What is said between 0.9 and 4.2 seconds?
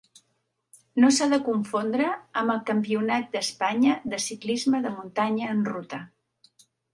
No s'ha de confondre amb el Campionat d'Espanya